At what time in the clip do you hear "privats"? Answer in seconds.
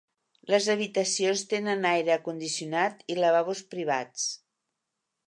3.75-4.27